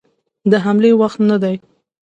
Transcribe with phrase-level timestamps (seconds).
[0.51, 1.55] د حملې وخت نه دی.